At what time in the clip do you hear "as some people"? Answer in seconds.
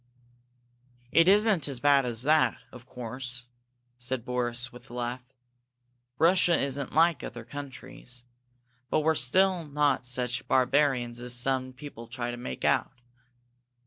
11.19-12.07